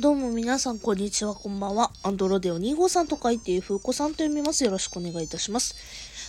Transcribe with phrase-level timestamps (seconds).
[0.00, 1.90] どうも皆さん、こんにちは、こんばんは。
[2.04, 4.62] アンドロデオ2号さんと書いて、風子さんと読みます。
[4.62, 5.74] よろしくお願いいたします。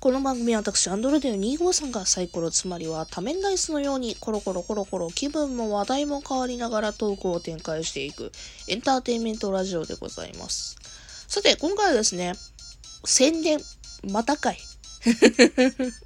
[0.00, 8.32] この番組は私、アンドロデオ2号さんがサイコロ、つまりは多面ダイスのように、コロコロコロコロ気分も話題も変わりながらトークを展開していく、
[8.66, 10.76] エンターテインメントラジオでございます。
[11.28, 12.32] さて、今回はですね、
[13.04, 13.60] 宣伝、
[14.10, 14.58] またかい。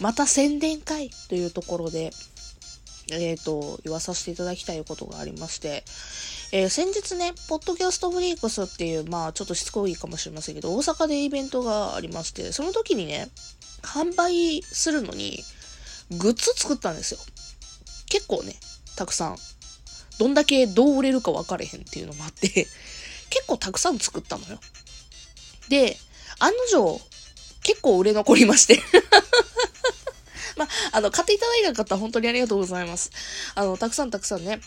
[0.00, 2.14] また宣伝会というところで、
[3.16, 5.84] えっ、と、言わさせていただきたいことがありまして、
[6.52, 13.28] えー先日ね、ポッドキャストフリークスっていう、まあ、ちょっとしつこいかもしれませんけど、大阪でイベントがありまして、その時にね、
[13.82, 15.42] 販売するのに、
[16.10, 17.20] グッズ作ったんですよ。
[18.08, 18.54] 結構ね、
[18.96, 19.36] たくさん。
[20.18, 22.48] どんだけどう売れるか分かれへんっていうのもあって、
[23.30, 24.60] 結構たくさん作ったのよ。
[25.68, 25.96] で、
[26.40, 27.00] 案の定、
[27.62, 28.82] 結構売れ残りまして。
[30.56, 33.10] まあ、あの、買っていただいた方、本当にありがとうございます。
[33.54, 34.60] あの、たくさんたくさんね、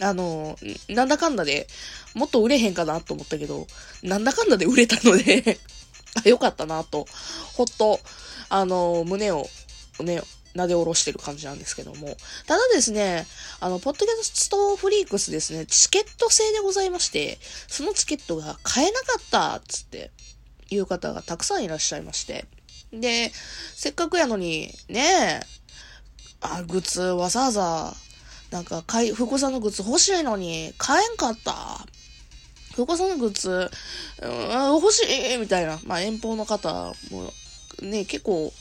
[0.00, 0.56] あの、
[0.88, 1.66] なんだかんだで、
[2.14, 3.66] もっと売れへんかなと思ったけど、
[4.02, 5.58] なんだかんだで売れたので
[6.24, 7.06] あ、 よかったなと、
[7.54, 8.00] ほっと、
[8.48, 9.48] あの、胸を、
[10.00, 10.22] ね、
[10.54, 12.16] 撫で下ろしてる感じなんですけども。
[12.46, 13.26] ただですね、
[13.60, 20.10] あの、ポッドキャストフリークスですね、チケット制でございまして、そのチケットが買えなかった、っつって、
[20.70, 22.46] いう方がたくさんいらっしゃいまして。
[22.92, 23.32] で、
[23.74, 25.40] せっかくやのに、ねえ、
[26.40, 27.94] あ、グッズわざわざ、
[28.50, 31.86] なんか、買い、福さんのグッズ欲しいのに、買えんかった。
[32.74, 33.70] 福さんのグッズ、
[34.20, 35.02] うん、欲し
[35.34, 35.78] いみたいな。
[35.84, 37.32] まあ、遠方の方も、
[37.80, 38.52] ね、結構、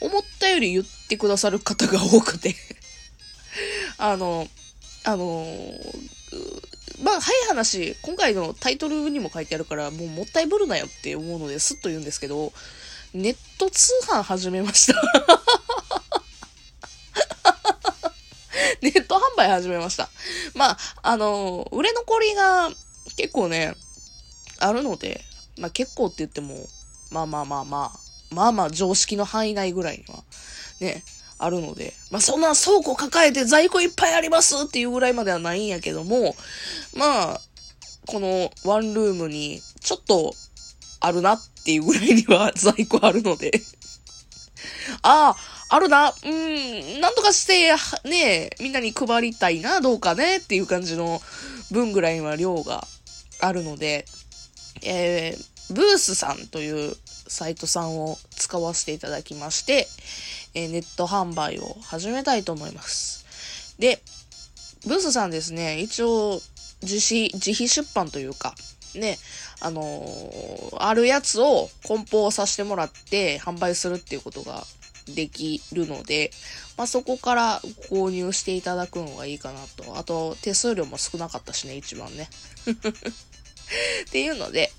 [0.00, 2.54] 思ったより言ってくださる方が多くて。
[3.96, 4.46] あの、
[5.04, 5.46] あの、
[7.02, 12.52] まあ、早い話、今回のタイトルにも書いてあるから、もうもったいぶるなよって思うのですっと言うんですけど、
[13.12, 15.02] ネット通販始めました。
[18.80, 20.08] ネット販売始めました。
[20.54, 22.70] まあ、あの、売れ残りが
[23.16, 23.74] 結構ね、
[24.60, 25.24] あるので、
[25.58, 26.68] まあ結構って言っても、
[27.10, 27.98] まあまあまあまあ、
[28.32, 30.22] まあまあ常識の範囲内ぐらいには、
[30.78, 31.02] ね、
[31.38, 36.36] あるので、まあそんな倉庫抱えて在庫いっぱいありますっていうぐらいまではないんやけども、
[36.94, 37.40] まあ、
[38.06, 40.32] このワンルームにちょっと
[41.00, 43.62] あるなっっていうぐらいには在庫あるので、
[45.02, 47.74] ああ、あるな、うん、なんとかして、
[48.08, 51.22] ねみんなに配りたいな、どうかねっていう感じの
[51.70, 52.86] 分ぐらいには量が
[53.40, 54.06] あるので、
[54.82, 56.96] えー、ブースさんという
[57.28, 59.86] サイトさんを使わせていただきまして、
[60.54, 63.24] えーネット販売を始めたいと思います。
[63.78, 64.02] で、
[64.86, 66.40] ブースさんですね、一応、
[66.82, 68.54] 自費、自費出版というか、
[68.94, 69.18] ね、
[69.60, 70.50] あのー
[70.82, 74.64] あるやつを梱包させてもらって販売するっていうことが
[75.14, 76.30] できるので、
[76.76, 77.60] まあ、そこから
[77.90, 79.98] 購入していただくのがいいかなと。
[79.98, 82.28] あと、手数料も少なかったしね、一番ね。
[84.08, 84.72] っていうので、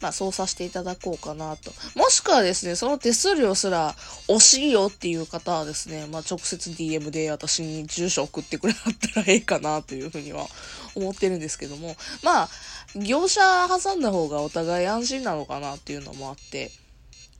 [0.00, 1.72] まあ、そうさせていただこうかなと。
[1.94, 3.94] もしくはですね、その手数料すら
[4.28, 10.46] 惜しいよっていう方はですね、まあ、直接 DM で私に住所送ってくれはったらええかなというふうには
[10.94, 12.48] 思ってるんですけども、まあ、
[12.94, 16.70] 業者挟んだ方がお互い安心なのかなっていうのもあって、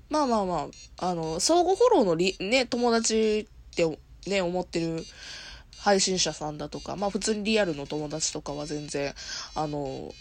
[0.09, 0.69] まあまあま
[0.99, 5.05] あ、あの、相互フォローのり、ね、友達ってね、思ってる
[5.86, 9.14] 配信者さんだとか、まあ普通にリアルの友達とかは全然、
[9.54, 10.12] あの、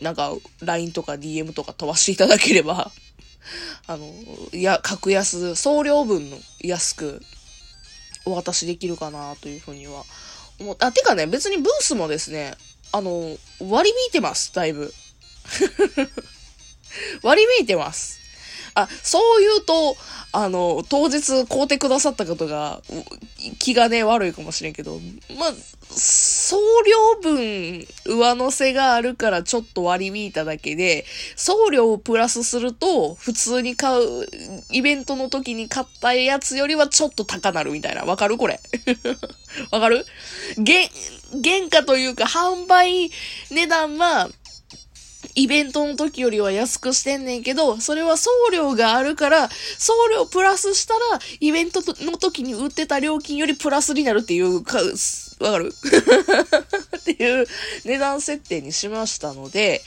[0.00, 2.90] なんか LINE とか DM とか飛ばしていただければ、
[3.86, 4.12] あの、
[4.52, 7.22] いや、格安、送料分の安く
[8.24, 10.04] お渡しできるかなというふうには
[10.58, 12.56] 思っあ、てかね、別にブースもですね、
[12.90, 14.92] あの、割り引いてます、だいぶ。
[17.22, 18.18] 割り引いてます。
[18.74, 19.96] あ、そう言うと、
[20.34, 22.80] あの、当日買うてくださった方が、
[23.58, 24.98] 気がね、悪いかもしれんけど、
[25.38, 25.52] まあ、
[25.90, 26.56] 送
[26.86, 31.04] 料分上乗せがあるからちょっと割り引いただけで、
[31.36, 34.26] 送料をプラスすると、普通に買う、
[34.70, 38.04] イベントの時に買ったやつよりはちょっと高なるみたいな。
[38.04, 38.38] わかる？
[38.38, 38.58] これ。
[39.70, 40.06] わかる？
[40.56, 40.88] 原、
[41.44, 43.10] 原価というか、販売
[43.50, 44.30] 値段は、
[45.34, 49.48] イベントの時よりは安くしてんねんけど、それは送料があるから、
[49.78, 51.00] 送料プラスしたら、
[51.40, 54.78] イベントの時に売ってた料金よりプラスになるっていうか、
[55.40, 55.72] わかる？
[56.98, 57.46] っていう
[57.84, 59.82] 値段設定にしましたので、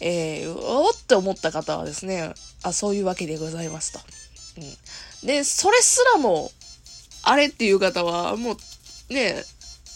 [0.00, 4.00] えー、おって思った方はですね、あ、そういうわけでございますと。
[5.22, 5.26] うん。
[5.26, 6.50] で、それすらも、
[7.22, 8.56] あれっていう方は、も
[9.10, 9.44] う、ね、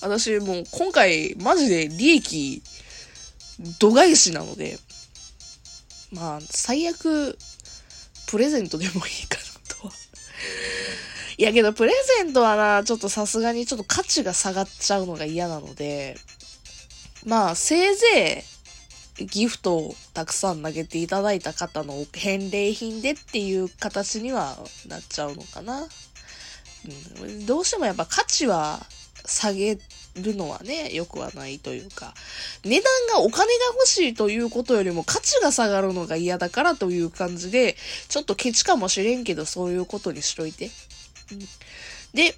[0.00, 2.62] 私もう今回マジで利益
[3.78, 4.78] 度外視なので、
[6.12, 7.38] まあ、最悪、
[8.26, 9.92] プレゼントでもいいかなとは。
[11.38, 16.18] いやけど、プレゼントはな、ちょっとさすがにちょっと価値が下がっちゃうのが嫌なので、
[17.24, 18.44] まあ、せいぜ
[19.18, 25.86] い、ギフトをたくさん投げていただいた方の返礼品でっていう形にはなっちゃうのかな。
[27.20, 28.84] うん、どうしてもやっぱ価値は
[29.24, 29.78] 下げ
[30.16, 32.14] るのはね、良くはないというか、
[32.64, 37.76] 値段がお金が欲しいということよりも価値が下がるのが嫌だからという感じで、
[38.08, 40.70] ちょっとケチかもしれんけど、そういうことにしといて。
[41.32, 41.38] うん、
[42.14, 42.34] で、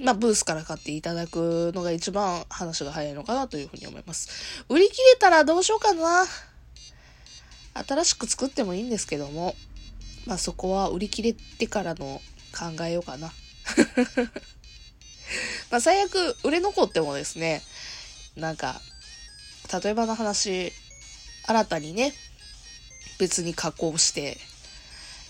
[0.00, 4.64] まあ、ブースから買っていただくのが一番話が早いのかなというふうに思います。
[4.68, 6.24] 売り切れたらどうしようかな。
[7.74, 9.54] 新しく作ってもいいんですけども、
[10.26, 12.20] まあそこは売り切れてからの
[12.52, 13.32] 考えようかな。
[15.70, 17.62] まあ最悪売れ残ってもですね、
[18.36, 18.80] なんか、
[19.82, 20.72] 例えばの話、
[21.46, 22.12] 新たにね、
[23.18, 24.38] 別に加工して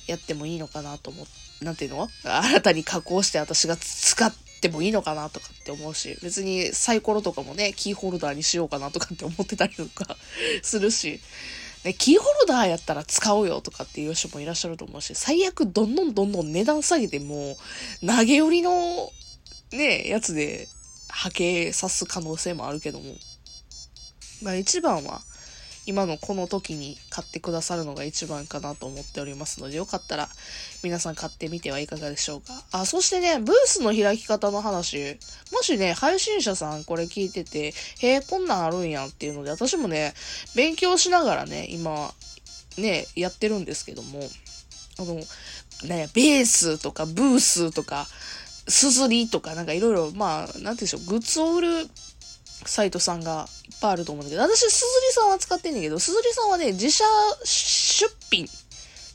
[0.06, 2.08] やってもいいのかなと思って、なんていうの？
[2.22, 10.16] 新たに加工して私が使ってもいいのかなとかって思うし、別にサイコロとかもね、キーホルダーにしようかなとかって思ってたりとか
[10.62, 11.20] するし、
[11.84, 17.58] ね、キーホルダーやったら使おうよとかっていう人もいらっしゃると思うし、最悪どんどんどんどん値段下げても、
[18.06, 19.12] 投げ売りの
[19.72, 20.68] ね、やつで
[21.08, 23.14] 波形さす可能性もあるけども。
[24.42, 25.20] まあ一番は、
[25.88, 30.28] 今のこの時に買ってくださるのが一番かなと思っておりますので、よかったら
[30.82, 32.52] 皆さん買ってみてはいかがでしょうか。
[32.72, 35.18] あ、そしてね、ブースの開き方の話、
[35.50, 40.12] もしね、配信者さんこれ聞いてて、へえ、こんなんあるんやんっていうので、私もね、
[40.54, 42.12] 勉強しながらね、今、
[42.76, 44.20] ね、やってるんですけども、
[44.98, 45.14] あの、
[45.84, 48.06] ね、ベースとかブースとか、
[48.68, 51.88] すずりとかなんかいろいろ、まあ、なんて言うんでしょう、グッズを売る
[52.66, 57.04] サイトさんがいっぱいあると思うんだけど、私、すずりさんは使ってんだけど、すずりさんはね、自社
[57.44, 58.46] 出品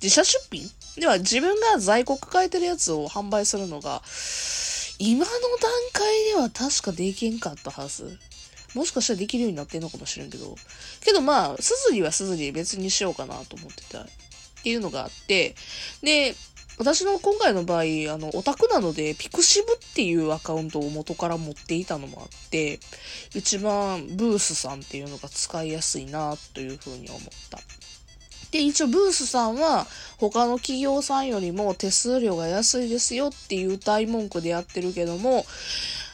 [0.01, 0.69] 自社出品？
[0.99, 4.01] では自分が在庫抱えてるやつを販売するのが、
[4.99, 8.19] 今の段階では確かできんかったはず。
[8.75, 10.55] もしかしたらできるようになってんのかもしれんけど。
[11.01, 14.05] けどまあ、すずりはすずり別にしようかなと思ってたっ
[14.63, 15.55] ていうのがあって、
[16.01, 16.35] で、
[16.77, 22.79] 私の今回の場合、あの、オタクなので、ピクシブっていうアカウントを元から持っていたのもあって、
[23.35, 27.59] 一番ブースさんっていうのが使いやすいなというふうに思った。
[28.51, 29.87] で、一応ブースさんは
[30.17, 35.45] 他の企業さんよりも手数料が安いですよっていう大文句でやってるけども、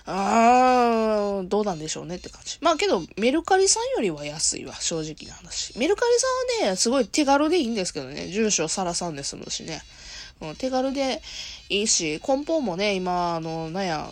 [0.06, 2.58] あー、どうなんでしょうねって感じ。
[2.62, 5.78] まあけど、メルカリさんよりは安いわ、正直な話。
[5.78, 9.82] メルカリさんはね、すごい手軽でいいんですけどね、住所さらさんで済むしね。
[10.42, 11.22] うん、手軽で
[11.70, 14.12] いいし、梱包もね、今、あの、なんや、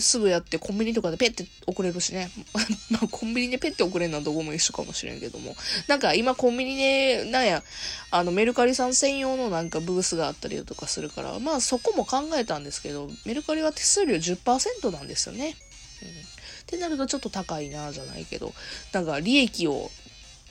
[0.00, 2.30] すぐやってコンビニとかでペッて送れるしね。
[2.90, 5.56] まあコンビニでペッて送れるのはどこも一緒かもしれんけども。
[5.88, 7.62] なんか今コンビニで、なんや、
[8.10, 15.56] あのメルカリさん専用のなんかブースがあったりとかするから、まあそこも考えたんですけど、メルカリは手数料10%なんですよね。
[16.02, 16.08] うん。
[16.08, 16.12] っ
[16.66, 18.54] てなるとちょっと高いなじゃないけど、
[18.92, 19.90] なんか利益を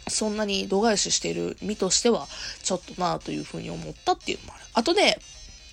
[0.09, 2.27] そんなに度外視している身としては、
[2.63, 4.63] ちょっとなあというふうに思ったっていうのもある。
[4.73, 5.19] あとね、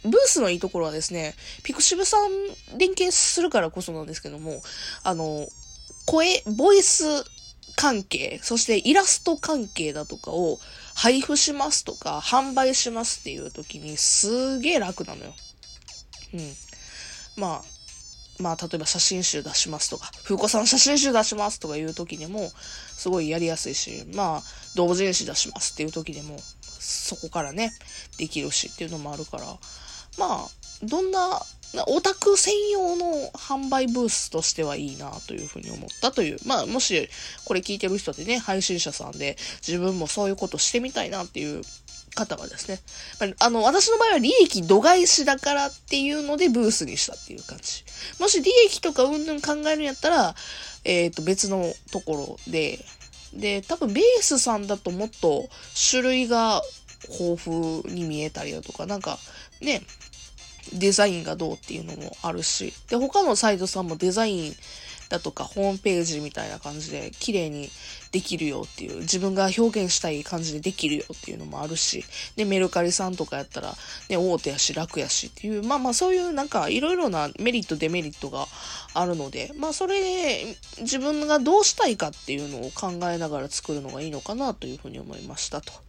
[0.05, 2.31] ブースのいいところはですね、ピクシブさん
[2.79, 4.63] 連携するからこそなんですけども、
[5.03, 5.49] あの、
[6.07, 7.05] 声、ボイス
[7.77, 10.59] 関係、そしてイラスト関係だとかを
[10.95, 15.35] 配布しますとか、販売しますっていう時にすげえ楽なのよ。
[16.35, 16.41] うん。
[17.37, 17.74] まあ、
[18.39, 22.51] まあ、例えば写真集出しますとか、風子さん写真集出しますとかいう時にも、
[22.97, 24.43] すごいやりやすいし、まあ、
[24.75, 26.37] 同人誌出しますっていう時でも、
[26.81, 27.73] そこからね、
[28.19, 29.45] できるしっていうのもあるから、
[30.19, 30.49] まあ、
[30.83, 31.41] どんな、
[31.89, 36.39] オタク専用の販売ブースとしてはいいなというふうに思ったという。
[36.47, 37.09] まあ、もし
[37.45, 41.63] これ聞いてる人でね、配信者さんで自分もそういうことしてみたいなっていう
[42.15, 42.81] 方はですね、
[43.39, 47.85] あの、私の場合は利益度外視だからっていうのでブースにしたっていう感じ。
[48.21, 50.35] もし利益とかうんぬん考えるんやったら、
[50.85, 52.85] えっ、ー、と、別のところで、
[53.35, 55.49] で、多分ベースさんだともっと
[55.91, 56.63] 種類が
[57.09, 59.19] 豊富に見えたりだとか、なんか
[59.61, 59.83] ね、
[60.73, 64.57] デザインがどうっていうのもあるし、で、他のサイトさんもデザイン
[65.09, 67.71] だとかホームページみたいな感じで綺麗に
[68.13, 72.05] できるよっていう、自分が表現したい感じでできるよっていうのもあるし、
[72.37, 73.75] で、メルカリさんとかやったら、
[74.09, 78.47] ね、大手やし楽やしっていう、まあまあそういうなんかいろいろなメリットデメリットが
[78.95, 85.73] あるので、まあそれで自分がどうしたいかっていうのを考えながら作るのがいいのかなというふうに思いましたと。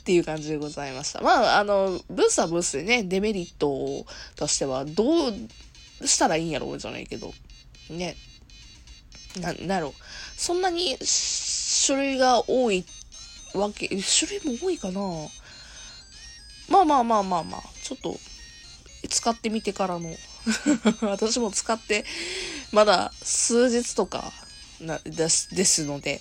[0.00, 1.20] っていう感じでございました。
[1.20, 4.06] まあ、あの、ブースはブースでね、デメリット
[4.36, 5.34] としては、どう
[6.04, 7.32] したらいいんやろうじゃないけど、
[7.90, 8.16] ね。
[9.40, 9.94] な、なんやろ。
[10.36, 10.96] そんなに
[11.86, 12.84] 種類が多い
[13.54, 15.00] わけ、種類も多いかな
[16.68, 18.18] まあまあまあまあまあ、ちょっと、
[19.08, 20.14] 使ってみてからの
[21.02, 22.04] 私も使って、
[22.72, 24.32] まだ数日とか
[24.80, 26.20] な、です、ですので、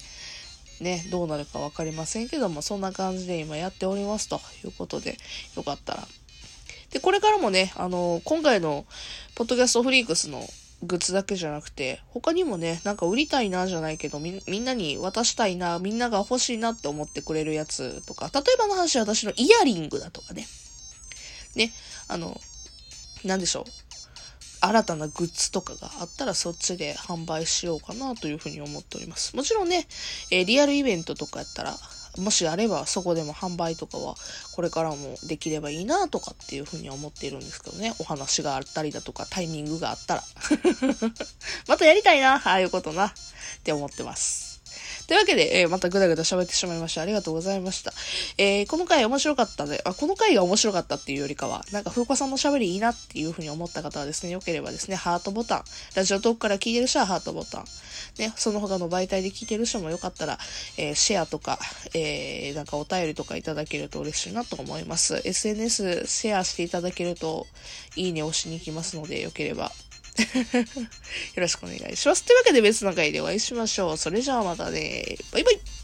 [0.79, 5.17] ね、どうなるか分かりませんけども、そんな感じで今やっておりますということで、
[5.55, 6.07] よかったら。
[6.91, 8.85] で、これからもね、あの、今回の、
[9.35, 10.47] ポッドキャストフリークスの
[10.83, 20.47] グッズだけじゃなくて、他にもね、なんか売りたいなじゃないけど、み、みんなに渡したいな、みんなが欲しいなって思ってくれるやつとか、例えばの話、私のイヤリングだとかね。
[21.55, 21.73] ね、
[22.07, 22.39] あの、
[23.23, 23.63] なんでしょう。
[24.59, 29.35] 新たなグッズとかがあったらそっちで販売しようかなというふうに思っております。
[29.35, 29.87] もちろんね、
[30.31, 31.77] えー、リアルイベントとかやったら、
[32.19, 34.15] もしあればそこでも販売とかは
[34.53, 37.93] これからもできればいいなとかっていうふうに思っているんですけどね。
[37.99, 40.23] お話があったりだとかタイミングがあったら。
[41.67, 43.11] またやりたいな、ああいうことなっ
[43.63, 44.46] て思ってます。
[45.07, 47.01] というわけで、えー、またぐだぐだ喋ってしまいました。
[47.01, 47.93] ありがとうございました。
[48.37, 55.63] えー、この回面白かったで、あ、この回が面白かったっていうよりかは、なんか風子さんの喋りいいなっていうふうに思った方はですね、よければですね、ハートボタン、
[55.95, 57.63] ラジオトークから聞いてる人はハートボタン、
[58.19, 60.37] ね、その他の媒体で聞いてる人もよかったら、
[60.77, 61.57] えー、シェアとか、
[61.93, 65.21] えー、なんかお便りとかいただけると嬉しいなと思います。
[65.23, 67.47] SNS シェアしていただけると、
[67.95, 69.71] いいね押しに行きますので、よければ
[70.17, 72.23] よろしくお願いします。
[72.23, 73.97] というわけで別の回でお会いしましょう。
[73.97, 75.17] それじゃあまたね。
[75.31, 75.76] バイバイ